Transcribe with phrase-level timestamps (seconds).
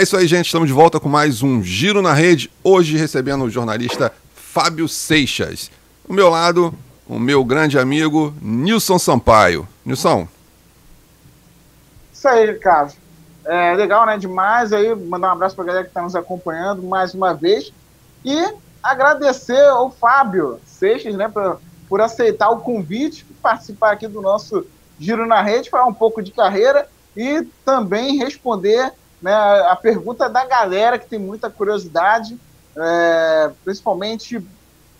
[0.00, 0.46] É isso aí, gente.
[0.46, 2.50] Estamos de volta com mais um Giro na Rede.
[2.64, 5.70] Hoje recebendo o jornalista Fábio Seixas.
[6.08, 6.72] Do meu lado,
[7.06, 9.68] o meu grande amigo Nilson Sampaio.
[9.84, 10.26] Nilson.
[12.14, 12.94] Isso aí, Ricardo.
[13.44, 14.16] É legal, né?
[14.16, 14.94] Demais aí.
[14.94, 17.70] Mandar um abraço para a galera que está nos acompanhando mais uma vez.
[18.24, 21.60] E agradecer ao Fábio Seixas, né, por,
[21.90, 24.66] por aceitar o convite, participar aqui do nosso
[24.98, 30.44] Giro na Rede, falar um pouco de carreira e também responder né, a pergunta da
[30.44, 32.38] galera que tem muita curiosidade,
[32.76, 34.44] é, principalmente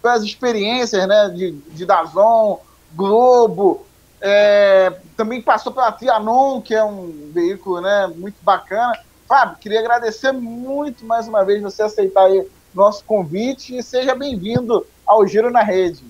[0.02, 2.60] pelas experiências né, de, de Dazon,
[2.94, 3.86] Globo,
[4.20, 8.98] é, também passou pela Trianon, que é um veículo né, muito bacana.
[9.26, 14.86] Fábio, queria agradecer muito mais uma vez você aceitar aí nosso convite e seja bem-vindo
[15.06, 16.04] ao Giro na Rede.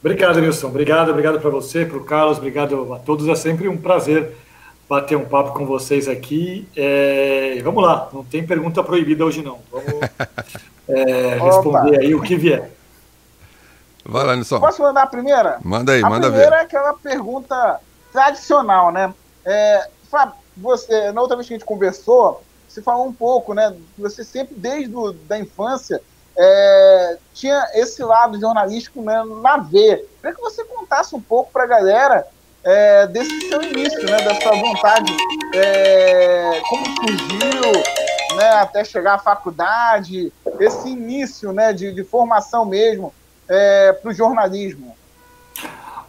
[0.00, 0.68] Obrigado, Nilson.
[0.68, 3.28] Obrigado, obrigado para você, para o Carlos, obrigado a todos.
[3.28, 4.36] É sempre um prazer
[4.88, 6.68] bater um papo com vocês aqui.
[6.76, 9.60] É, vamos lá, não tem pergunta proibida hoje não.
[9.70, 10.00] Vamos
[10.88, 12.70] é, responder aí o que vier.
[14.04, 14.60] Vai lá, Nilson.
[14.60, 15.58] Posso mandar a primeira?
[15.64, 16.36] Manda aí, a manda ver.
[16.36, 17.80] A primeira é aquela pergunta
[18.12, 19.12] tradicional, né?
[19.44, 23.76] É, Fábio, você, na outra vez que a gente conversou, você falou um pouco, né?
[23.98, 26.00] Você sempre, desde do, da infância,
[26.38, 30.04] é, tinha esse lado jornalístico né, na veia.
[30.20, 32.26] Queria que você contasse um pouco para a galera
[32.66, 35.16] é, desse seu início, né, da sua vontade,
[35.54, 37.72] é, como surgiu,
[38.36, 43.14] né, até chegar à faculdade, esse início né, de, de formação mesmo
[43.48, 44.96] é, para o jornalismo.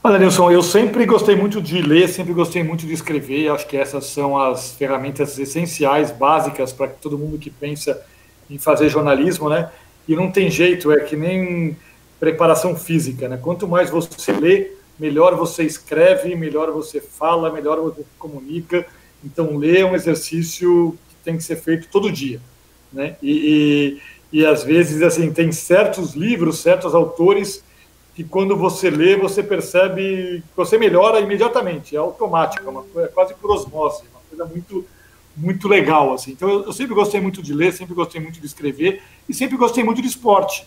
[0.03, 3.50] Olha, Nilson, eu sempre gostei muito de ler, sempre gostei muito de escrever.
[3.50, 8.01] Acho que essas são as ferramentas essenciais, básicas para todo mundo que pensa
[8.50, 9.69] em fazer jornalismo, né?
[10.07, 11.75] E não tem jeito, é que nem
[12.19, 13.38] preparação física, né?
[13.41, 18.85] Quanto mais você lê, melhor você escreve, melhor você fala, melhor você comunica.
[19.24, 22.40] Então, ler é um exercício que tem que ser feito todo dia.
[22.91, 23.16] Né?
[23.22, 24.00] E,
[24.31, 27.63] e, e, às vezes, assim, tem certos livros, certos autores
[28.16, 33.07] que quando você lê, você percebe que você melhora imediatamente, é automático, é uma coisa
[33.09, 34.86] quase por osmose, uma coisa muito
[35.36, 36.31] muito legal assim.
[36.31, 39.56] Então eu, eu sempre gostei muito de ler, sempre gostei muito de escrever e sempre
[39.56, 40.66] gostei muito de esporte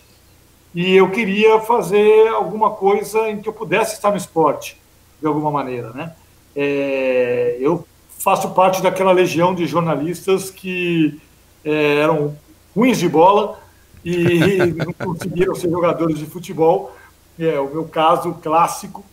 [0.73, 4.77] e eu queria fazer alguma coisa em que eu pudesse estar no esporte,
[5.19, 6.13] de alguma maneira, né?
[6.55, 7.85] É, eu
[8.19, 11.19] faço parte daquela legião de jornalistas que
[11.63, 12.35] é, eram
[12.75, 13.59] ruins de bola
[14.03, 16.95] e não conseguiram ser jogadores de futebol.
[17.37, 19.03] É, o meu caso clássico,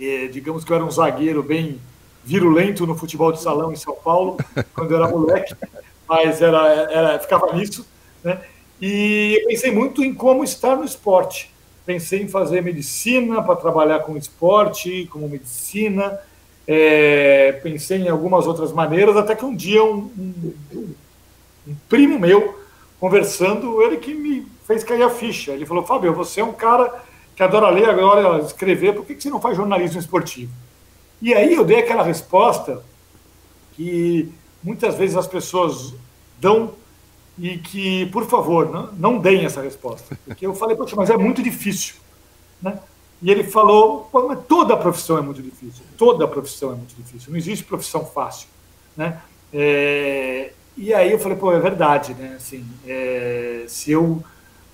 [0.00, 1.80] é, digamos que eu era um zagueiro bem
[2.24, 4.36] virulento no futebol de salão em São Paulo,
[4.74, 5.54] quando eu era moleque,
[6.08, 7.86] mas era, era ficava nisso,
[8.22, 8.40] né?
[8.80, 11.50] E pensei muito em como estar no esporte.
[11.84, 16.18] Pensei em fazer medicina para trabalhar com esporte, como medicina.
[16.66, 20.10] É, pensei em algumas outras maneiras, até que um dia um,
[20.72, 20.94] um,
[21.68, 22.58] um, primo meu,
[22.98, 25.52] conversando, ele que me fez cair a ficha.
[25.52, 26.92] Ele falou, Fábio, você é um cara
[27.36, 30.52] que adora ler, adora escrever, por que você não faz jornalismo esportivo?
[31.22, 32.82] E aí eu dei aquela resposta
[33.74, 34.32] que
[34.62, 35.94] muitas vezes as pessoas
[36.40, 36.74] dão
[37.38, 40.18] e que, por favor, não, não deem essa resposta.
[40.24, 41.96] Porque eu falei, poxa, mas é muito difícil.
[42.60, 42.78] Né?
[43.20, 47.38] E ele falou, mas toda profissão é muito difícil, toda profissão é muito difícil, não
[47.38, 48.48] existe profissão fácil.
[48.96, 49.20] Né?
[49.52, 52.34] É, e aí eu falei, pô, é verdade, né?
[52.36, 54.22] Assim, é, se eu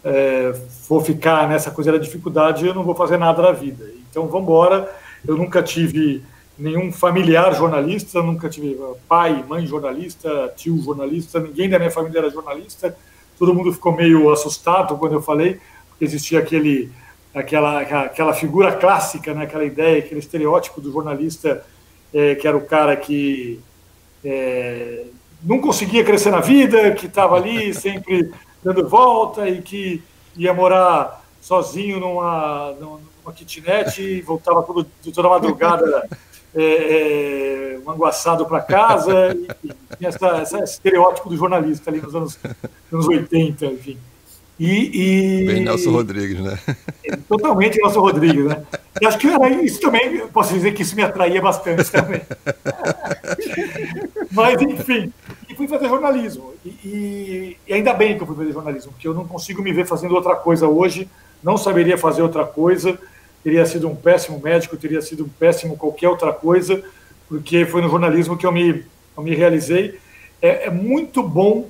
[0.05, 0.53] é,
[0.87, 3.89] for ficar nessa coisa da dificuldade, eu não vou fazer nada na vida.
[4.11, 4.93] Então, vamos embora.
[5.27, 6.25] Eu nunca tive
[6.59, 12.31] nenhum familiar jornalista, nunca tive pai, mãe jornalista, tio jornalista, ninguém da minha família era
[12.31, 12.97] jornalista.
[13.39, 15.59] Todo mundo ficou meio assustado quando eu falei,
[15.89, 16.91] porque existia aquele,
[17.35, 21.65] aquela, aquela figura clássica, né, aquela ideia, aquele estereótipo do jornalista
[22.13, 23.59] é, que era o cara que
[24.25, 25.07] é,
[25.43, 28.31] não conseguia crescer na vida, que estava ali sempre
[28.63, 30.03] dando volta e que
[30.37, 36.09] ia morar sozinho numa, numa kitnet e voltava todo, toda madrugada
[36.55, 42.39] é, é, manguaçado para casa, e, tinha essa, esse estereótipo do jornalista ali nos anos,
[42.93, 43.99] anos 80, enfim.
[44.61, 46.59] E, e, Bem Nelson Rodrigues, né?
[47.27, 48.63] Totalmente Nelson Rodrigues, né?
[49.01, 52.21] E acho que era isso também, posso dizer que isso me atraía bastante também.
[54.31, 55.13] Mas, enfim,
[55.49, 56.53] e fui fazer jornalismo.
[56.65, 59.73] E, e, e, ainda bem que eu fui fazer jornalismo, porque eu não consigo me
[59.73, 61.09] ver fazendo outra coisa hoje,
[61.43, 62.99] não saberia fazer outra coisa
[63.43, 66.83] teria sido um péssimo médico, teria sido um péssimo qualquer outra coisa,
[67.29, 68.85] porque foi no jornalismo que eu me,
[69.17, 69.99] eu me realizei.
[70.41, 71.69] É, é muito bom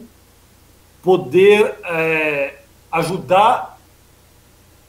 [1.02, 2.54] poder é,
[2.90, 3.78] ajudar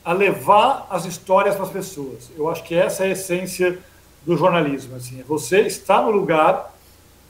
[0.04, 2.30] a levar as histórias para as pessoas.
[2.38, 3.80] Eu acho que essa é a essência
[4.26, 4.96] do jornalismo.
[4.96, 6.74] Assim, é você estar no lugar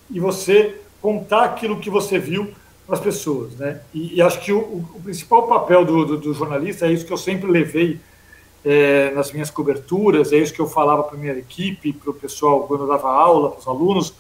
[0.09, 2.53] e você contar aquilo que você viu
[2.85, 3.55] para as pessoas.
[3.55, 3.81] Né?
[3.93, 7.13] E, e acho que o, o, principal papel do, do, do, jornalista é isso que
[7.13, 7.99] eu sempre levei
[8.65, 12.13] é, nas minhas coberturas, é isso que eu falava para a minha equipe, para o
[12.13, 14.13] pessoal quando eu dava aula, para os alunos.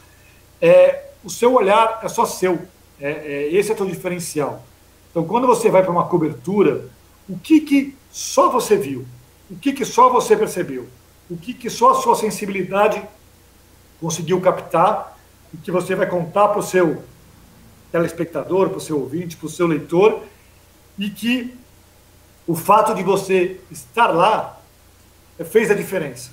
[0.61, 2.59] É, o seu olhar é só seu.
[2.99, 4.63] É, é, esse é o teu diferencial.
[5.09, 6.89] Então, quando você vai para uma cobertura,
[7.29, 9.05] o que, que só você viu?
[9.49, 10.87] O que, que só você percebeu?
[11.29, 13.01] O que, que só a sua sensibilidade
[14.01, 15.17] conseguiu captar
[15.53, 17.03] e que você vai contar para o seu
[17.91, 20.21] telespectador, para o seu ouvinte, para o seu leitor,
[20.97, 21.53] e que
[22.47, 24.59] o fato de você estar lá
[25.51, 26.31] fez a diferença.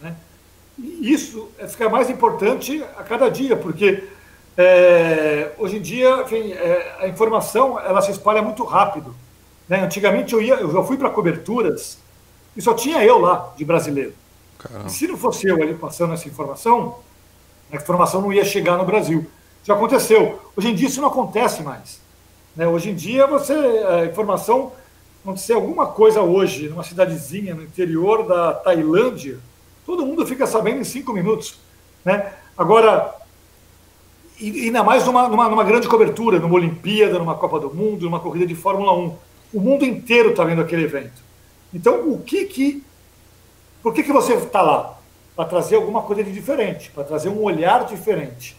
[0.00, 0.14] Né?
[0.78, 4.04] E isso fica mais importante a cada dia, porque
[4.56, 9.14] é, hoje em dia enfim, é, a informação ela se espalha muito rápido.
[9.68, 9.80] Né?
[9.80, 11.98] Antigamente eu, ia, eu já fui para coberturas
[12.56, 14.14] e só tinha eu lá de brasileiro.
[14.88, 16.98] Se não fosse eu ali passando essa informação,
[17.72, 19.28] a informação não ia chegar no Brasil
[19.64, 20.40] já aconteceu.
[20.56, 22.00] Hoje em dia isso não acontece mais.
[22.56, 22.66] Né?
[22.66, 24.72] Hoje em dia você a informação
[25.22, 29.38] acontecer alguma coisa hoje numa cidadezinha no interior da Tailândia,
[29.86, 31.58] todo mundo fica sabendo em cinco minutos,
[32.04, 32.32] né?
[32.56, 33.14] Agora
[34.40, 38.18] e ainda mais numa, numa, numa grande cobertura, numa Olimpíada, numa Copa do Mundo, numa
[38.18, 39.16] corrida de Fórmula 1.
[39.54, 41.22] O mundo inteiro está vendo aquele evento.
[41.72, 42.82] Então, o que que.
[43.82, 44.98] Por que, que você está lá?
[45.36, 48.56] Para trazer alguma coisa de diferente, para trazer um olhar diferente.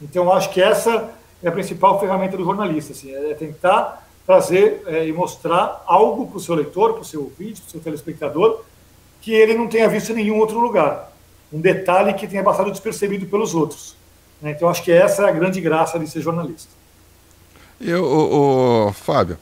[0.00, 5.06] Então, acho que essa é a principal ferramenta do jornalista, assim, é tentar trazer é,
[5.06, 8.62] e mostrar algo para o seu leitor, para o seu ouvinte, para o seu telespectador,
[9.20, 11.12] que ele não tenha visto em nenhum outro lugar.
[11.52, 13.96] Um detalhe que tenha passado despercebido pelos outros.
[14.42, 14.50] Né?
[14.50, 16.70] Então, acho que essa é a grande graça de ser jornalista.
[17.80, 19.38] E o, o Fábio,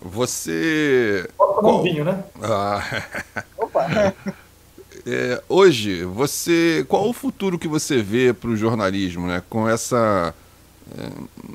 [0.00, 1.28] você.
[1.36, 2.22] Pode um vinho, né?
[2.42, 2.82] Ah.
[3.58, 4.14] Opa!
[5.06, 9.42] É, hoje, você, qual o futuro que você vê para o jornalismo, né?
[9.50, 10.34] Com essa,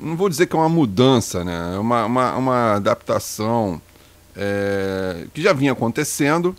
[0.02, 1.74] não vou dizer que é uma mudança, né?
[1.74, 3.80] É uma, uma, uma adaptação
[4.36, 6.54] é, que já vinha acontecendo,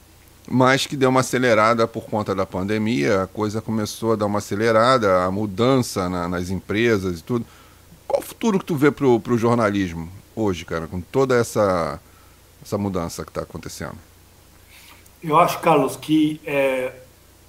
[0.48, 3.24] mas que deu uma acelerada por conta da pandemia.
[3.24, 7.46] A coisa começou a dar uma acelerada, a mudança na, nas empresas e tudo.
[8.08, 12.00] Qual o futuro que tu vê para o jornalismo hoje, cara, com toda essa,
[12.62, 13.98] essa mudança que está acontecendo?
[15.24, 16.94] Eu acho, Carlos, que é,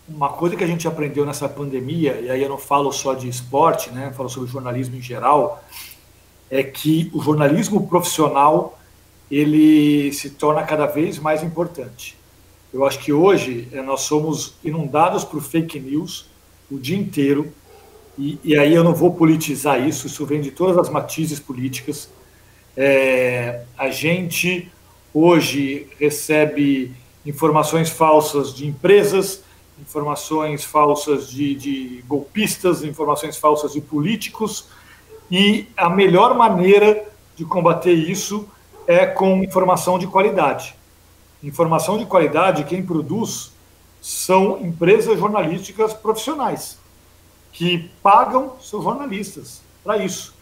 [0.09, 3.29] uma coisa que a gente aprendeu nessa pandemia, e aí eu não falo só de
[3.29, 5.63] esporte, né, falo sobre jornalismo em geral,
[6.51, 8.79] é que o jornalismo profissional
[9.31, 12.17] ele se torna cada vez mais importante.
[12.73, 16.27] Eu acho que hoje é, nós somos inundados por fake news
[16.71, 17.53] o dia inteiro,
[18.19, 22.11] e, e, aí eu não vou politizar isso, isso vem de todas as matizes políticas.
[22.77, 24.71] É, a gente
[25.15, 26.93] hoje recebe
[27.25, 29.43] informações falsas de empresas,
[29.81, 34.69] informações falsas de, de golpistas, informações falsas de políticos,
[35.31, 38.49] e a melhor maneira de combater isso
[38.87, 40.75] é com informação de qualidade.
[41.43, 43.53] Informação de qualidade, quem produz
[44.01, 46.79] são empresas jornalísticas profissionais,
[47.53, 50.35] que pagam seus jornalistas para isso.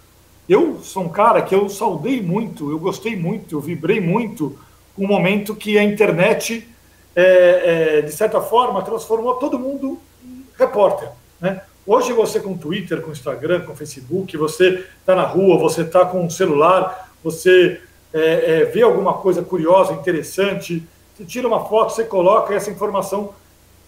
[0.48, 4.58] Eu sou um cara que eu saudei muito, eu gostei muito, eu vibrei muito
[4.96, 6.66] com o momento que a internet
[7.14, 11.08] é, é, de certa forma, transformou todo mundo em repórter.
[11.40, 11.62] Né?
[11.86, 16.24] Hoje você com Twitter, com Instagram, com Facebook, você está na rua, você está com
[16.24, 17.80] um celular, você
[18.12, 20.86] é, é, vê alguma coisa curiosa, interessante,
[21.16, 23.34] você tira uma foto, você coloca e essa informação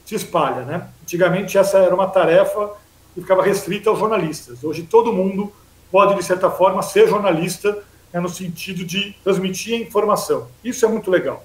[0.04, 0.62] se espalha.
[0.62, 0.88] Né?
[1.02, 2.72] Antigamente essa era uma tarefa
[3.14, 4.64] que ficava restrita aos jornalistas.
[4.64, 5.52] Hoje todo mundo
[5.90, 7.78] pode, de certa forma, ser jornalista
[8.12, 10.48] né, no sentido de transmitir a informação.
[10.64, 11.44] Isso é muito legal.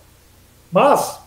[0.71, 1.19] Mas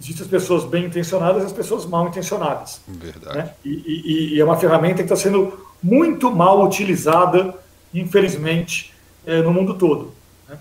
[0.00, 2.80] Existem as pessoas bem intencionadas e as pessoas mal intencionadas.
[2.86, 3.38] Verdade.
[3.38, 3.54] Né?
[3.64, 7.54] E, e, e, é uma ferramenta que está sendo muito mal utilizada,
[7.92, 8.94] infelizmente,
[9.26, 10.12] é, no mundo todo.
[10.48, 10.58] Né?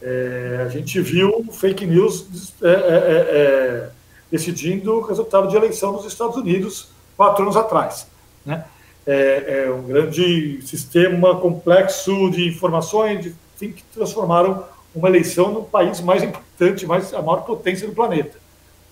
[0.00, 3.90] É, a gente viu fake news é,
[4.30, 8.06] decidindo o resultado de eleição nos Estados Unidos quatro anos atrás.
[8.44, 8.64] Né?
[9.06, 14.64] É, um grande sistema complexo de informações de, enfim, que transformaram
[14.94, 18.38] uma eleição no país mais importante, mais, a maior potência do planeta.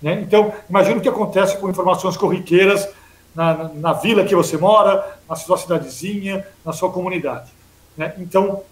[0.01, 0.21] Né?
[0.21, 2.89] Então, imagina o que acontece com informações corriqueiras
[3.35, 7.51] na, na, na, vila que você mora, na sua cidadezinha, na sua comunidade.
[7.97, 8.15] Né?
[8.19, 8.63] Então,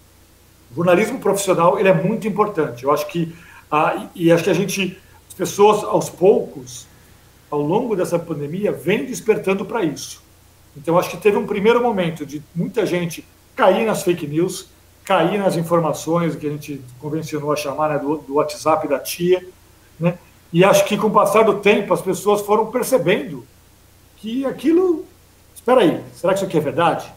[0.75, 2.83] jornalismo profissional ele é muito importante.
[2.83, 3.35] Eu acho que
[4.13, 6.87] e acho que a gente, as pessoas aos poucos,
[7.49, 10.23] ao longo dessa pandemia, vêm despertando para isso.
[10.77, 14.67] Então, acho que teve um primeiro momento de muita gente cair nas fake news,
[15.03, 19.45] cair nas informações que a gente convencionou a chamar né, do, do WhatsApp da tia,
[19.99, 20.17] né?
[20.55, 23.45] E acho que com o passar do tempo as pessoas foram percebendo
[24.15, 25.05] que aquilo.
[25.53, 27.11] Espera aí, será que isso aqui é verdade?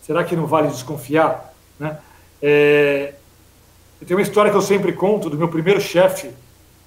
[0.00, 1.52] Será que não vale desconfiar?
[1.78, 1.98] Né?
[2.40, 3.12] É,
[4.06, 6.30] tenho uma história que eu sempre conto do meu primeiro chefe,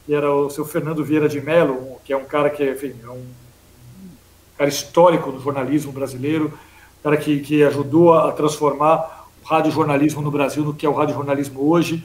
[0.03, 3.09] que era o seu Fernando Vieira de Mello, que é um cara que enfim, é
[3.11, 3.23] um
[4.57, 6.57] cara histórico no jornalismo brasileiro,
[7.03, 11.61] cara que, que ajudou a transformar o radiojornalismo no Brasil no que é o radiojornalismo
[11.69, 12.03] hoje.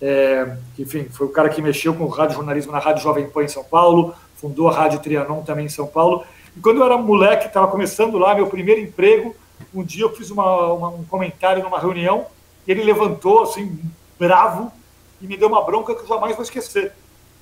[0.00, 3.48] É, enfim, foi o cara que mexeu com o radiojornalismo na Rádio Jovem Pan em
[3.48, 6.24] São Paulo, fundou a Rádio Trianon também em São Paulo.
[6.56, 9.34] E quando eu era moleque, estava começando lá, meu primeiro emprego,
[9.74, 12.26] um dia eu fiz uma, uma, um comentário numa reunião,
[12.66, 13.78] e ele levantou, assim,
[14.18, 14.70] bravo,
[15.20, 16.92] e me deu uma bronca que eu jamais vou esquecer.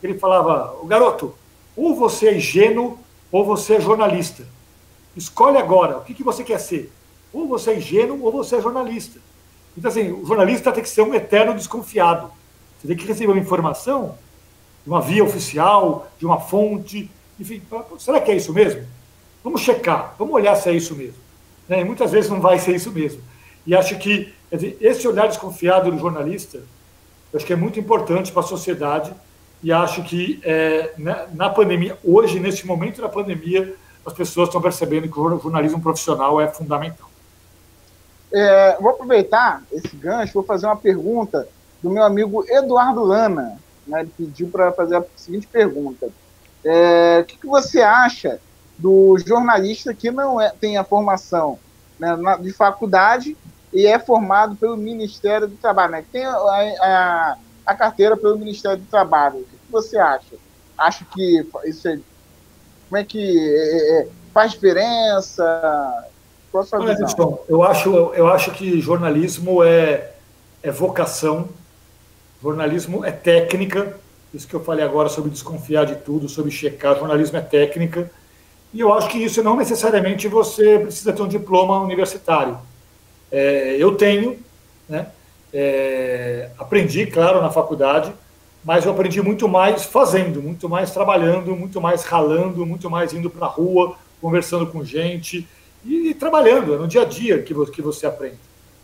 [0.02, 1.34] Ele falava, o garoto,
[1.76, 2.98] ou você é ingênuo,
[3.30, 4.46] ou você é jornalista.
[5.16, 6.92] Escolhe agora, o que, que você quer ser?
[7.32, 9.18] Ou você é ingênuo, ou você é jornalista.
[9.76, 12.30] Então, assim, o jornalista tem que ser um eterno desconfiado.
[12.82, 14.18] Você tem que receber uma informação
[14.84, 17.08] de uma via oficial, de uma fonte,
[17.38, 17.62] enfim,
[17.96, 18.84] será que é isso mesmo?
[19.44, 21.14] Vamos checar, vamos olhar se é isso mesmo.
[21.68, 21.80] Né?
[21.80, 23.22] E muitas vezes não vai ser isso mesmo.
[23.64, 26.60] E acho que dizer, esse olhar desconfiado do jornalista,
[27.32, 29.12] acho que é muito importante para a sociedade
[29.62, 34.60] e acho que é, na, na, pandemia, hoje, nesse momento da pandemia, as pessoas estão
[34.60, 37.08] percebendo que o jornalismo profissional é fundamental.
[38.32, 41.46] É, vou aproveitar esse gancho, vou fazer uma pergunta
[41.82, 43.58] do meu amigo Eduardo Lana.
[43.86, 46.08] Né, ele pediu para fazer a seguinte pergunta:
[46.64, 48.38] é, O que, que, você acha
[48.78, 51.58] do jornalista que não é, tem a formação
[51.98, 53.36] né, de faculdade
[53.72, 57.36] e é formado pelo Ministério do Trabalho, né, tem a, a,
[57.66, 59.40] a, carteira pelo Ministério do Trabalho?
[59.40, 60.36] O que, que você acha?
[60.78, 61.98] Acha que isso é.
[62.88, 66.08] Como é que é, é, faz diferença?
[66.50, 67.40] Qual a sua Olha, visão?
[67.48, 70.12] eu acho, eu acho que jornalismo é,
[70.62, 71.48] é vocação,
[72.42, 73.96] jornalismo é técnica,
[74.34, 78.10] isso que eu falei agora sobre desconfiar de tudo, sobre checar, jornalismo é técnica,
[78.74, 82.58] e eu acho que isso não necessariamente você precisa ter um diploma universitário.
[83.30, 84.38] É, eu tenho,
[84.88, 85.08] né,
[85.52, 88.12] é, aprendi, claro, na faculdade,
[88.64, 93.28] mas eu aprendi muito mais fazendo, muito mais trabalhando, muito mais ralando, muito mais indo
[93.28, 95.46] para a rua, conversando com gente,
[95.84, 98.38] e, e trabalhando, é no dia a dia que, que você aprende.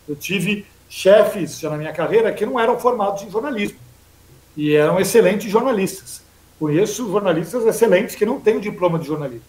[0.07, 3.77] Eu tive chefes já na minha carreira que não eram formados em jornalismo
[4.57, 6.21] e eram excelentes jornalistas.
[6.59, 9.45] Conheço jornalistas excelentes que não têm o diploma de jornalismo.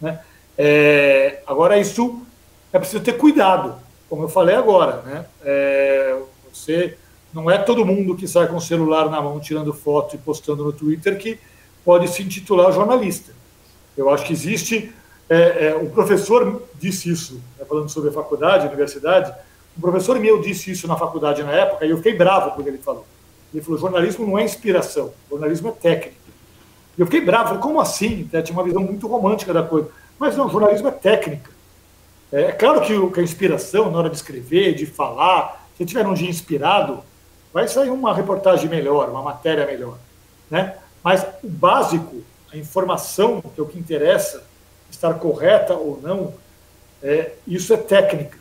[0.00, 0.20] Né?
[0.56, 2.22] É, agora, isso
[2.72, 3.74] é preciso ter cuidado,
[4.08, 5.02] como eu falei agora.
[5.02, 5.24] Né?
[5.42, 6.16] É,
[6.52, 6.96] você
[7.32, 10.62] não é todo mundo que sai com o celular na mão tirando foto e postando
[10.62, 11.40] no Twitter que
[11.84, 13.32] pode se intitular jornalista.
[13.96, 14.92] Eu acho que existe
[15.28, 19.34] é, é, o professor disse isso, né, falando sobre a faculdade, a universidade.
[19.76, 22.78] Um professor meu disse isso na faculdade na época e eu fiquei bravo quando ele
[22.78, 23.06] falou.
[23.52, 26.22] Ele falou: jornalismo não é inspiração, jornalismo é técnica.
[26.96, 28.28] E eu fiquei bravo, falei, como assim?
[28.32, 29.88] Né, tinha uma visão muito romântica da coisa.
[30.18, 31.50] Mas não, jornalismo é técnica.
[32.30, 36.14] É, é claro que, a inspiração, na hora de escrever, de falar, se tiver um
[36.14, 37.02] dia inspirado,
[37.52, 39.98] vai sair uma reportagem melhor, uma matéria melhor.
[40.50, 40.76] Né?
[41.02, 44.44] Mas o básico, a informação, que é o que interessa,
[44.90, 46.34] estar correta ou não,
[47.02, 48.38] é, isso é técnica.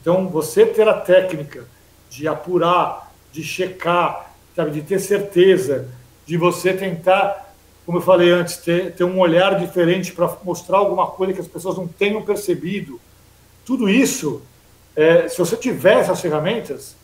[0.00, 1.64] Então, você ter a técnica
[2.08, 5.88] de apurar, de checar, sabe, de ter certeza,
[6.24, 11.06] de você tentar, como eu falei antes, ter, ter um olhar diferente para mostrar alguma
[11.08, 13.00] coisa que as pessoas não tenham percebido.
[13.64, 14.42] Tudo isso,
[14.94, 16.96] é, se você tiver essas ferramentas,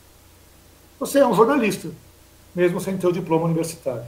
[0.99, 1.89] você é um jornalista,
[2.55, 4.05] mesmo sem ter o diploma universitário.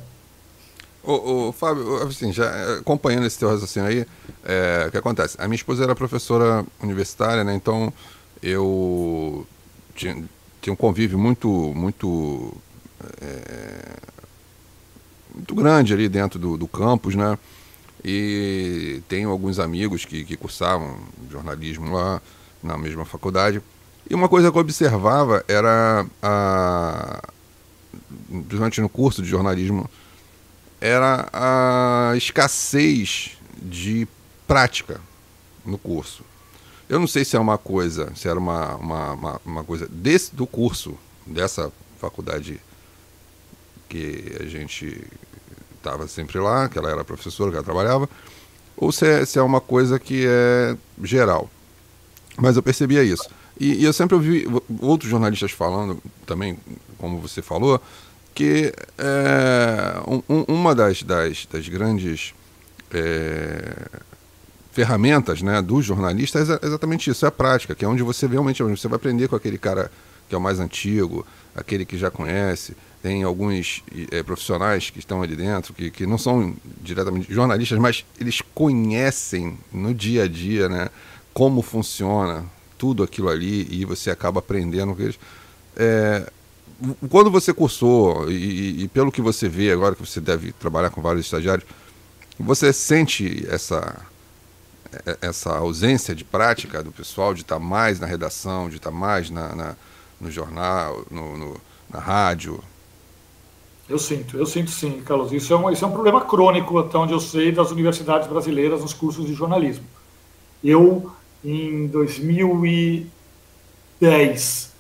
[1.07, 4.07] Ô, Fábio, assim, já é, acompanhando esse teu raciocínio aí,
[4.43, 5.37] é, o que acontece?
[5.39, 7.55] A minha esposa era professora universitária, né?
[7.55, 7.93] Então
[8.45, 9.47] eu
[9.95, 10.23] tinha,
[10.61, 12.53] tinha um convívio muito, muito,
[13.23, 13.97] é,
[15.35, 17.39] muito grande ali dentro do, do campus, né?
[18.05, 20.99] E tenho alguns amigos que, que cursavam
[21.31, 22.21] jornalismo lá
[22.63, 23.63] na mesma faculdade.
[24.09, 27.27] E uma coisa que eu observava era, a,
[28.29, 29.89] no curso de jornalismo,
[30.83, 34.07] era a escassez de
[34.47, 35.01] prática
[35.65, 36.23] no curso.
[36.89, 40.35] Eu não sei se é uma coisa, se era uma, uma, uma, uma coisa desse,
[40.35, 42.61] do curso, dessa faculdade
[43.89, 45.07] que a gente
[45.77, 48.09] estava sempre lá, que ela era professora, que ela trabalhava,
[48.77, 51.51] ou se é, se é uma coisa que é geral.
[52.37, 53.29] Mas eu percebia isso.
[53.59, 54.47] E, e eu sempre ouvi
[54.81, 56.59] outros jornalistas falando também,
[56.99, 57.81] como você falou,
[58.35, 62.35] que é, um, uma das, das, das grandes
[62.93, 63.87] é,
[64.75, 68.61] ferramentas né, dos jornalistas é exatamente isso, é a prática, que é onde você realmente
[68.61, 69.89] você vai aprender com aquele cara
[70.29, 72.77] que é o mais antigo, aquele que já conhece.
[73.01, 78.05] Tem alguns é, profissionais que estão ali dentro, que, que não são diretamente jornalistas, mas
[78.19, 80.89] eles conhecem no dia a dia né,
[81.33, 82.45] como funciona
[82.77, 85.19] tudo aquilo ali e você acaba aprendendo com eles.
[85.77, 86.29] É,
[87.09, 91.01] quando você cursou, e, e, pelo que você vê agora, que você deve trabalhar com
[91.01, 91.65] vários estagiários,
[92.41, 94.05] você sente essa,
[95.21, 99.55] essa ausência de prática do pessoal, de estar mais na redação, de estar mais na,
[99.55, 99.77] na
[100.21, 101.61] no jornal, no, no,
[101.91, 102.63] na rádio?
[103.89, 105.33] Eu sinto, eu sinto sim, Carlos.
[105.33, 108.81] Isso é, um, isso é um problema crônico, até onde eu sei, das universidades brasileiras
[108.81, 109.85] nos cursos de jornalismo.
[110.63, 111.13] Eu,
[111.45, 114.73] em 2010,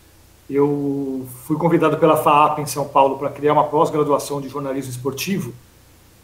[0.49, 5.53] eu fui convidado pela FAAP em São Paulo para criar uma pós-graduação de jornalismo esportivo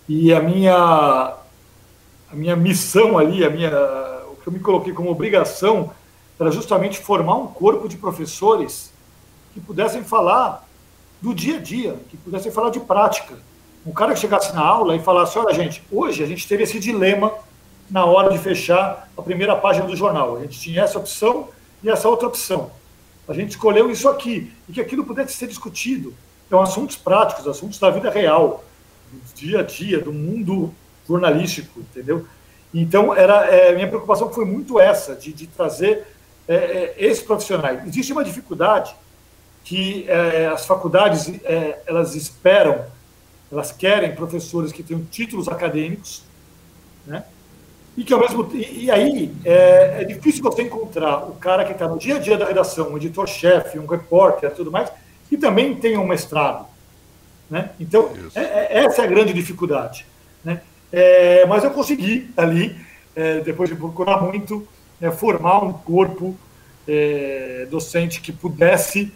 [0.08, 1.34] e a minha
[2.30, 3.70] a minha missão ali, a minha
[4.28, 5.92] o que eu me coloquei como obrigação
[6.38, 8.92] era justamente formar um corpo de professores
[9.52, 10.66] que pudessem falar
[11.20, 13.34] do dia a dia, que pudessem falar de prática.
[13.84, 16.78] Um cara que chegasse na aula e falasse: olha, gente, hoje a gente teve esse
[16.78, 17.32] dilema
[17.90, 20.36] na hora de fechar a primeira página do jornal.
[20.36, 21.48] A gente tinha essa opção
[21.82, 22.70] e essa outra opção.
[23.28, 26.14] A gente escolheu isso aqui, e que aquilo pudesse ser discutido.
[26.46, 28.64] Então, assuntos práticos, assuntos da vida real,
[29.12, 30.74] do dia a dia, do mundo
[31.10, 32.26] jornalístico, entendeu?
[32.72, 36.06] Então, era, é, minha preocupação foi muito essa, de, de trazer
[36.46, 37.86] é, é, esses profissionais.
[37.86, 38.94] Existe uma dificuldade
[39.64, 42.84] que é, as faculdades é, elas esperam,
[43.52, 46.22] elas querem professores que tenham títulos acadêmicos,
[47.06, 47.24] né?
[47.96, 51.72] E que ao mesmo e, e aí é, é, difícil você encontrar o cara que
[51.72, 54.90] está no dia a dia da redação, um editor-chefe, um repórter, tudo mais,
[55.28, 56.66] que também tenha um mestrado,
[57.50, 57.70] né?
[57.78, 60.06] Então essa é a grande dificuldade?
[60.92, 62.76] É, mas eu consegui ali,
[63.14, 64.66] é, depois de procurar muito,
[65.00, 66.36] é, formar um corpo
[67.70, 69.12] docente que pudesse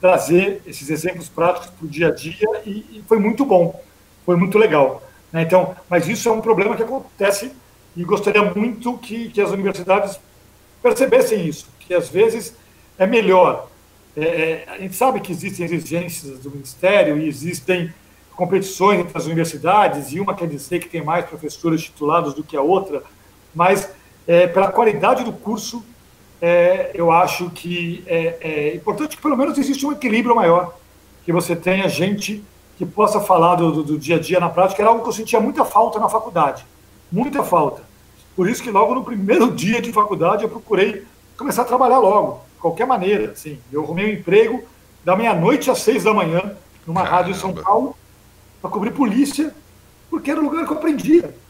[0.00, 3.82] trazer esses exemplos práticos para o dia a dia e, e foi muito bom,
[4.24, 5.02] foi muito legal.
[5.32, 5.42] Né?
[5.42, 7.50] Então, mas isso é um problema que acontece
[7.96, 10.20] e gostaria muito que, que as universidades
[10.82, 12.54] percebessem isso, que às vezes
[12.98, 13.68] é melhor.
[14.16, 17.92] É, é, a gente sabe que existem exigências do Ministério e existem
[18.40, 22.56] competições entre as universidades, e uma quer dizer que tem mais professores titulados do que
[22.56, 23.02] a outra,
[23.54, 23.90] mas
[24.26, 25.84] é, pela qualidade do curso,
[26.40, 30.74] é, eu acho que é, é, importante que pelo menos exista um equilíbrio maior,
[31.24, 32.42] que você tenha gente
[32.78, 35.12] que possa falar do, do, do dia a dia na prática, era algo que eu
[35.12, 36.64] sentia muita falta na faculdade
[37.10, 37.82] muita falta.
[38.36, 41.04] Por isso que logo no primeiro dia de faculdade eu procurei
[41.36, 43.32] começar a trabalhar logo, de qualquer maneira.
[43.32, 44.62] Assim, eu arrumei um emprego
[45.04, 46.54] da meia-noite às seis da manhã,
[46.86, 47.16] numa Caramba.
[47.16, 47.96] rádio em São Paulo,
[48.60, 49.54] para cobrir polícia,
[50.08, 51.34] porque era o lugar que eu aprendia.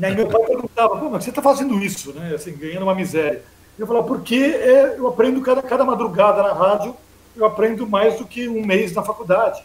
[0.00, 2.34] E aí meu pai perguntava, Pô, mas você está fazendo isso, né?
[2.34, 3.42] Assim, ganhando uma miséria.
[3.78, 6.96] Eu falava, porque é, eu aprendo cada, cada madrugada na rádio,
[7.36, 9.62] eu aprendo mais do que um mês na faculdade.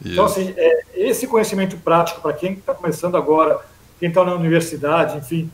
[0.00, 0.14] Isso.
[0.14, 3.60] Então, assim, é, esse conhecimento prático, para quem está começando agora
[4.02, 5.48] quem está na universidade, enfim.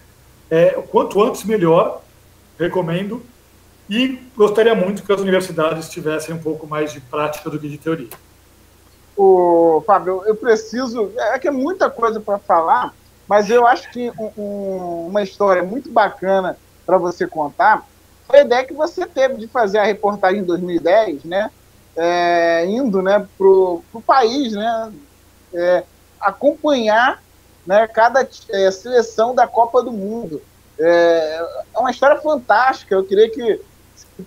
[0.49, 2.03] É, quanto antes, melhor,
[2.59, 3.23] recomendo.
[3.91, 7.77] E gostaria muito que as universidades tivessem um pouco mais de prática do que de
[7.77, 8.09] teoria.
[9.19, 11.11] O Fábio, eu preciso.
[11.17, 12.95] É que é muita coisa para falar,
[13.27, 17.85] mas eu acho que um, um, uma história muito bacana para você contar
[18.29, 21.51] foi a ideia que você teve de fazer a reportagem em 2010, né?
[21.97, 24.93] É, indo né, para o país, né?
[25.53, 25.83] É,
[26.21, 27.21] acompanhar
[27.67, 30.41] né, cada é, seleção da Copa do Mundo.
[30.79, 32.95] É, é, uma história fantástica.
[32.95, 33.61] Eu queria que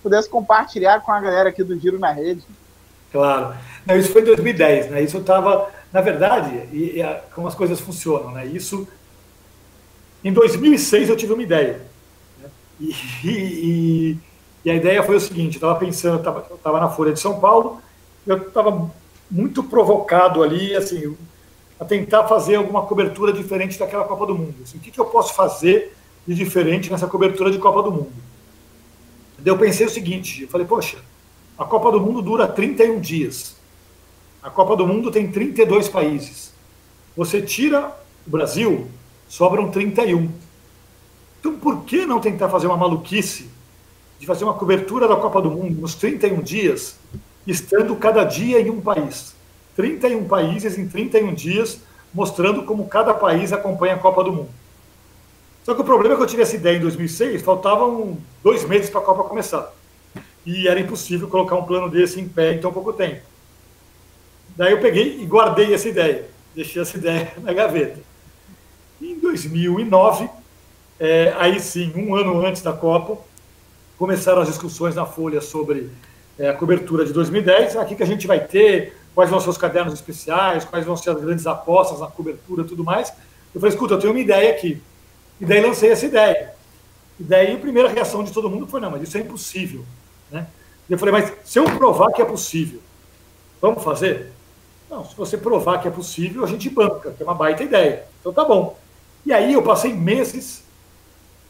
[0.03, 2.43] pudesse compartilhar com a galera aqui do Giro na Rede.
[3.11, 3.55] Claro.
[3.85, 5.01] Não, isso foi em 2010, né?
[5.01, 8.45] Isso eu estava, na verdade, e, e, como as coisas funcionam, né?
[8.45, 8.87] Isso,
[10.23, 11.81] em 2006 eu tive uma ideia.
[12.39, 12.49] Né?
[12.79, 14.17] E, e,
[14.63, 17.39] e, a ideia foi o seguinte, eu estava pensando, eu estava na Folha de São
[17.39, 17.81] Paulo,
[18.25, 18.89] eu estava
[19.29, 21.15] muito provocado ali, assim,
[21.79, 24.55] a tentar fazer alguma cobertura diferente daquela Copa do Mundo.
[24.63, 25.97] Assim, o que, que eu posso fazer
[26.27, 28.13] de diferente nessa cobertura de Copa do Mundo?
[29.43, 30.99] Eu pensei o seguinte, eu falei, poxa,
[31.61, 33.55] a Copa do Mundo dura 31 dias.
[34.41, 36.51] A Copa do Mundo tem 32 países.
[37.15, 37.95] Você tira
[38.25, 38.87] o Brasil,
[39.29, 40.27] sobram 31.
[41.39, 43.47] Então por que não tentar fazer uma maluquice
[44.19, 46.97] de fazer uma cobertura da Copa do Mundo nos 31 dias,
[47.45, 49.35] estando cada dia em um país?
[49.75, 51.79] 31 países em 31 dias,
[52.11, 54.49] mostrando como cada país acompanha a Copa do Mundo.
[55.63, 58.89] Só que o problema é que eu tive essa ideia em 2006, faltavam dois meses
[58.89, 59.71] para a Copa começar.
[60.45, 63.21] E era impossível colocar um plano desse em pé em tão pouco tempo.
[64.55, 66.25] Daí eu peguei e guardei essa ideia,
[66.55, 67.99] deixei essa ideia na gaveta.
[69.01, 70.29] Em 2009,
[70.99, 73.17] é, aí sim, um ano antes da Copa,
[73.97, 75.89] começaram as discussões na Folha sobre
[76.37, 77.75] é, a cobertura de 2010.
[77.77, 81.11] Aqui que a gente vai ter quais vão ser os cadernos especiais, quais vão ser
[81.11, 83.11] as grandes apostas na cobertura tudo mais.
[83.53, 84.81] Eu falei, escuta, eu tenho uma ideia aqui.
[85.39, 86.53] E daí lancei essa ideia.
[87.19, 89.83] E daí a primeira reação de todo mundo foi, não, mas isso é impossível.
[90.31, 90.47] Né?
[90.89, 92.81] Eu falei, mas se eu provar que é possível,
[93.61, 94.31] Vamos fazer?
[94.89, 98.05] Não, se você provar que é possível, a gente banca, que é uma baita ideia.
[98.19, 98.75] Então tá bom.
[99.23, 100.63] E aí eu passei meses,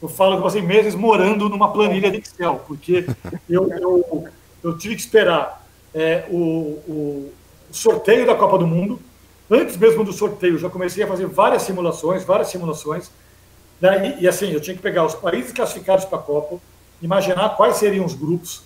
[0.02, 3.08] eu falo que eu passei meses morando numa planilha de Excel, porque
[3.50, 4.28] eu, eu,
[4.62, 5.66] eu tive que esperar
[5.96, 6.38] é, o,
[6.86, 7.32] o,
[7.72, 9.00] sorteio da Copa do Mundo.
[9.50, 13.10] Antes mesmo do sorteio, já comecei a fazer várias simulações, várias simulações.
[13.80, 14.18] Né?
[14.20, 16.58] E assim, eu tinha que pegar os países classificados para a Copa,
[17.02, 18.64] imaginar quais seriam os grupos,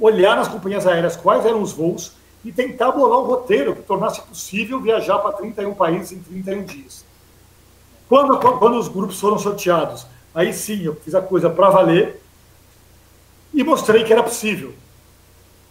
[0.00, 2.12] olhar nas companhias aéreas quais eram os voos
[2.44, 7.04] e tentar bolar um roteiro que tornasse possível viajar para 31 países em 31 dias.
[8.08, 12.22] Quando, quando os grupos foram sorteados, aí sim eu fiz a coisa para valer
[13.52, 14.72] e mostrei que era possível.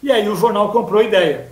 [0.04, 1.52] E aí o jornal comprou a ideia.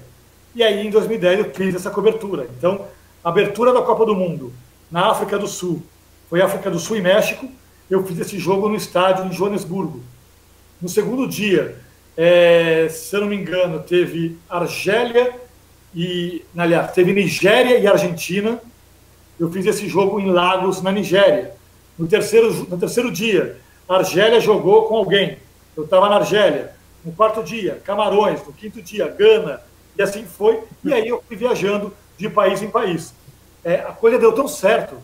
[0.53, 2.47] E aí em 2010 eu fiz essa cobertura.
[2.57, 2.85] Então,
[3.23, 4.53] abertura da Copa do Mundo
[4.91, 5.81] na África do Sul,
[6.29, 7.49] foi África do Sul e México,
[7.89, 10.01] eu fiz esse jogo no estádio em Joanesburgo.
[10.81, 11.79] No segundo dia,
[12.17, 15.33] é, se eu não me engano, teve Argélia
[15.93, 18.59] e, aliás, teve Nigéria e Argentina.
[19.39, 21.53] Eu fiz esse jogo em Lagos, na Nigéria.
[21.97, 25.37] No terceiro, no terceiro dia, Argélia jogou com alguém.
[25.75, 26.73] Eu estava na Argélia.
[27.03, 28.45] No quarto dia, Camarões.
[28.45, 29.61] No quinto dia, Gana.
[29.97, 30.61] E assim foi.
[30.83, 33.13] E aí eu fui viajando de país em país.
[33.63, 34.97] É, a coisa deu tão certo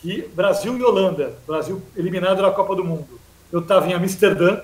[0.00, 3.20] que Brasil e Holanda, Brasil eliminado da Copa do Mundo.
[3.50, 4.60] Eu estava em Amsterdã,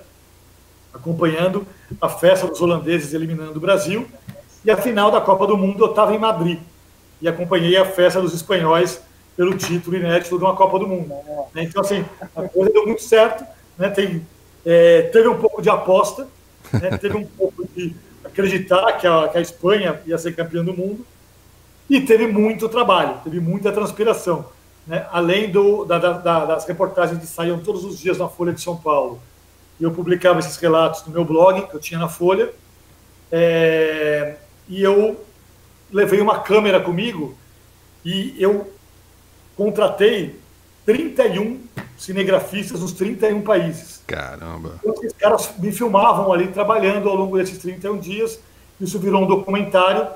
[0.95, 1.67] acompanhando
[2.01, 4.07] a festa dos holandeses eliminando o Brasil.
[4.65, 6.61] E a final da Copa do Mundo eu estava em Madrid
[7.21, 9.01] e acompanhei a festa dos espanhóis
[9.37, 11.13] pelo título inédito de uma Copa do Mundo.
[11.55, 11.65] Né?
[11.65, 12.05] Então, assim,
[12.35, 13.45] a coisa deu muito certo.
[13.77, 13.89] Né?
[13.91, 14.25] Tem,
[14.65, 16.29] é, teve um pouco de aposta,
[16.73, 16.97] né?
[16.97, 21.05] teve um pouco de acreditar que a, que a Espanha ia ser campeã do mundo
[21.91, 24.47] e teve muito trabalho, teve muita transpiração.
[24.87, 25.07] Né?
[25.11, 28.77] Além do, da, da, das reportagens que saíam todos os dias na Folha de São
[28.77, 29.21] Paulo,
[29.81, 32.53] eu publicava esses relatos no meu blog, que eu tinha na Folha,
[33.31, 34.37] é,
[34.69, 35.21] e eu
[35.93, 37.37] levei uma câmera comigo
[38.05, 38.71] e eu
[39.57, 40.39] contratei
[40.85, 41.61] 31
[41.97, 44.03] cinegrafistas nos 31 países.
[44.07, 44.79] Caramba!
[44.81, 48.39] Então, esses caras me filmavam ali trabalhando ao longo desses 31 dias.
[48.81, 50.09] Isso virou um documentário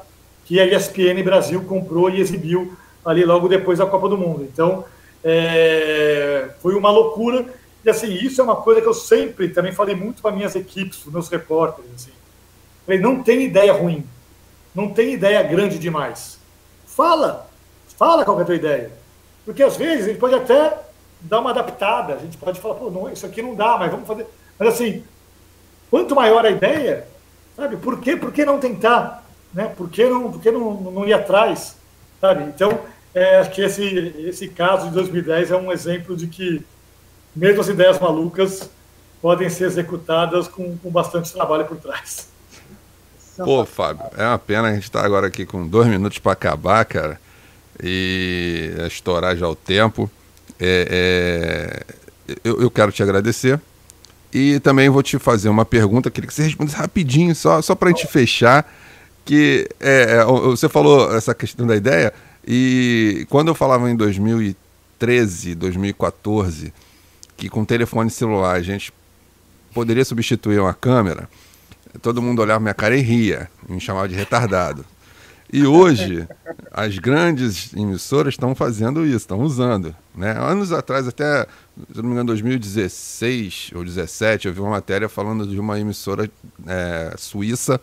[0.45, 4.45] que a ESPN Brasil comprou e exibiu ali logo depois da Copa do Mundo.
[4.45, 4.85] Então,
[5.25, 7.47] é, foi uma loucura
[7.91, 11.13] assim, isso é uma coisa que eu sempre também falei muito para minhas equipes, para
[11.13, 11.91] meus repórteres.
[11.95, 12.13] Assim.
[12.85, 14.05] Falei, não tem ideia ruim,
[14.75, 16.39] não tem ideia grande demais.
[16.87, 17.49] Fala,
[17.97, 18.91] fala qual é a tua ideia.
[19.45, 20.79] Porque às vezes a gente pode até
[21.21, 24.07] dar uma adaptada, a gente pode falar, pô, não, isso aqui não dá, mas vamos
[24.07, 24.27] fazer.
[24.59, 25.03] Mas assim,
[25.91, 27.07] quanto maior a ideia,
[27.57, 29.25] sabe, por que, por que não tentar?
[29.53, 29.73] Né?
[29.77, 31.77] Por que não, por que não, não ir atrás?
[32.21, 32.45] Sabe?
[32.45, 32.81] Então,
[33.15, 33.85] é, acho que esse,
[34.27, 36.65] esse caso de 2010 é um exemplo de que
[37.39, 38.69] mesmo as ideias malucas
[39.23, 42.29] podem ser executadas com, com bastante trabalho por trás.
[43.37, 46.33] Pô, Fábio, é uma pena a gente estar tá agora aqui com dois minutos para
[46.33, 47.21] acabar, cara,
[47.81, 50.11] e estourar já o tempo.
[50.59, 51.85] É,
[52.29, 53.61] é, eu, eu, quero te agradecer
[54.35, 57.91] e também vou te fazer uma pergunta, queria que você respondesse rapidinho, só, só para
[57.91, 58.69] a gente fechar,
[59.25, 62.13] que é, é você falou essa questão da ideia,
[62.45, 66.73] e quando eu falava em 2013, 2014
[67.39, 68.93] que com telefone celular a gente
[69.73, 71.31] poderia substituir uma câmera,
[72.03, 74.85] todo mundo olhava minha cara e ria, me chamava de retardado.
[75.51, 76.29] E hoje,
[76.73, 79.95] as grandes emissoras estão fazendo isso, estão usando.
[80.15, 80.33] Né?
[80.33, 81.47] Anos atrás, até,
[81.95, 86.29] se não me engano, 2016 ou 2017, eu vi uma matéria falando de uma emissora
[86.67, 87.81] é, suíça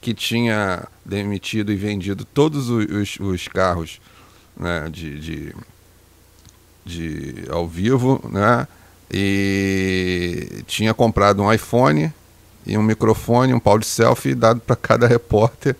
[0.00, 4.00] que tinha demitido e vendido todos os, os carros
[4.56, 5.56] né, de, de,
[6.84, 8.66] de ao vivo, né?
[9.12, 12.12] E tinha comprado um iPhone
[12.64, 15.76] e um microfone, um pau de selfie dado para cada repórter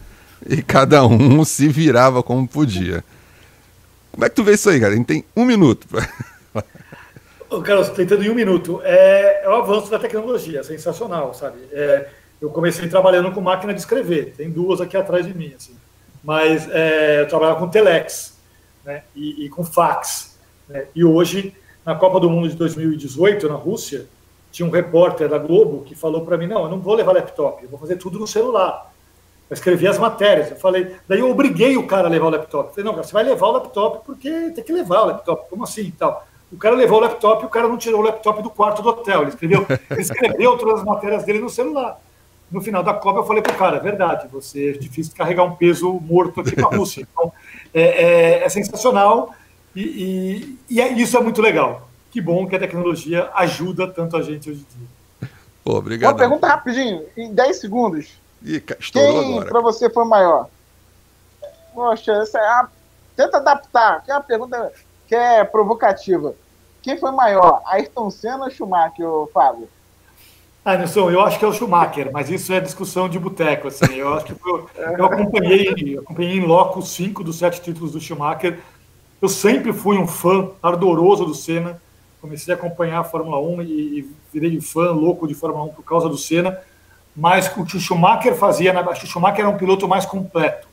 [0.47, 3.03] e cada um se virava como podia.
[4.11, 4.93] Como é que tu vê isso aí, cara?
[4.93, 5.87] A gente tem um minuto.
[7.49, 8.81] Ô, Carlos, tentando em um minuto.
[8.85, 11.59] É, é o avanço da tecnologia, sensacional, sabe?
[11.73, 12.09] É,
[12.41, 15.75] eu comecei trabalhando com máquina de escrever, tem duas aqui atrás de mim, assim.
[16.23, 18.37] Mas é, eu trabalhava com telex
[18.85, 19.03] né?
[19.15, 20.39] e, e com fax.
[20.69, 20.85] Né?
[20.95, 24.07] E hoje na Copa do Mundo de 2018, na Rússia,
[24.51, 27.63] tinha um repórter da Globo que falou para mim: não, eu não vou levar laptop,
[27.63, 28.93] eu vou fazer tudo no celular.
[29.51, 30.51] Eu escrevi as matérias.
[30.51, 32.69] Eu falei, daí eu obriguei o cara a levar o laptop.
[32.69, 35.51] Eu falei, não, cara, você vai levar o laptop porque tem que levar o laptop.
[35.51, 35.91] Como assim?
[35.91, 36.27] Tal.
[36.51, 38.89] O cara levou o laptop e o cara não tirou o laptop do quarto do
[38.89, 39.23] hotel.
[39.23, 42.01] Ele escreveu, ele escreveu todas as matérias dele no celular.
[42.51, 45.45] No final da Copa, eu falei para o cara: é verdade, você é difícil carregar
[45.45, 47.07] um peso morto aqui para a Rússia.
[47.11, 47.33] Então,
[47.75, 49.35] é, é, é sensacional.
[49.75, 51.89] E, e, e é, isso é muito legal.
[52.11, 55.31] Que bom que a tecnologia ajuda tanto a gente hoje em dia.
[55.65, 56.13] Pô, obrigado.
[56.13, 58.21] Uma pergunta rapidinho, em 10 segundos.
[58.45, 60.49] Ih, Quem para você foi maior?
[61.73, 62.69] Poxa, essa é a...
[63.17, 64.73] tenta adaptar, que é uma pergunta
[65.07, 66.35] que é provocativa.
[66.83, 69.69] Quem foi maior, Ayrton Senna ou Schumacher, Fábio?
[70.65, 73.95] Ah, Nilson, eu acho que é o Schumacher, mas isso é discussão de boteco, assim.
[73.95, 78.61] Eu acho que eu, eu acompanhei, acompanhei em loco cinco dos sete títulos do Schumacher.
[79.23, 81.81] Eu sempre fui um fã ardoroso do Senna.
[82.21, 86.09] Comecei a acompanhar a Fórmula 1 e virei fã louco de Fórmula 1 por causa
[86.09, 86.59] do Senna.
[87.15, 90.67] Mas o que o Schumacher fazia, o Schumacher era um piloto mais completo.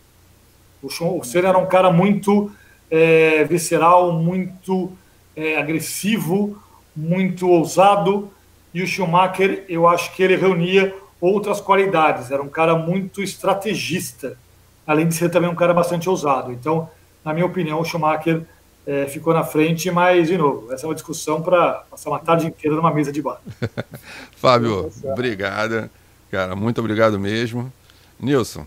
[0.81, 0.89] O
[1.23, 2.51] Senna era um cara muito
[2.89, 4.91] é, visceral, muito
[5.35, 6.57] é, agressivo,
[6.95, 8.31] muito ousado
[8.73, 12.31] e o Schumacher, eu acho que ele reunia outras qualidades.
[12.31, 14.37] Era um cara muito estrategista,
[14.87, 16.51] além de ser também um cara bastante ousado.
[16.51, 16.89] Então,
[17.23, 18.41] na minha opinião, o Schumacher
[18.85, 22.47] é, ficou na frente, mas, de novo, essa é uma discussão para passar uma tarde
[22.47, 23.41] inteira numa mesa de bar.
[24.37, 25.91] Fábio, obrigada.
[26.31, 27.71] Cara, muito obrigado mesmo.
[28.19, 28.65] Nilson,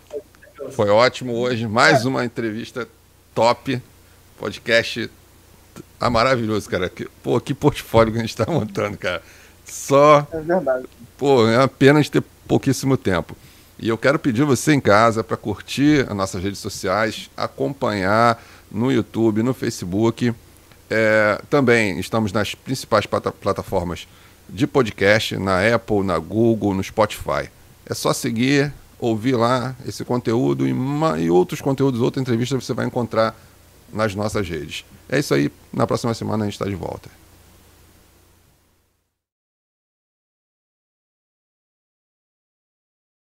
[0.71, 1.67] foi ótimo hoje.
[1.67, 2.89] Mais uma entrevista
[3.35, 3.81] top.
[4.39, 5.11] Podcast
[6.01, 6.89] ah, maravilhoso, cara.
[6.89, 9.23] Que, pô, que portfólio que a gente está montando, cara.
[9.65, 10.27] Só.
[10.33, 10.87] É verdade.
[11.17, 13.37] Pô, é uma pena de ter pouquíssimo tempo.
[13.83, 18.41] E eu quero pedir você em casa para curtir as nossas redes sociais, acompanhar
[18.71, 20.33] no YouTube, no Facebook.
[20.89, 24.07] É, também estamos nas principais plataformas
[24.49, 27.51] de podcast, na Apple, na Google, no Spotify.
[27.85, 30.73] É só seguir, ouvir lá esse conteúdo e,
[31.21, 33.35] e outros conteúdos, outras entrevistas você vai encontrar
[33.93, 34.85] nas nossas redes.
[35.09, 35.51] É isso aí.
[35.73, 37.11] Na próxima semana a gente está de volta.